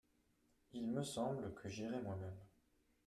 Il 0.73 0.87
me 0.87 1.03
semble 1.03 1.53
que 1.53 1.69
j’irais 1.69 2.01
moi-même. 2.01 2.39